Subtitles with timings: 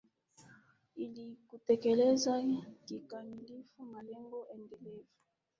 [0.95, 2.35] ili kutekeleza
[2.85, 5.07] kikamilifu malengo endelevu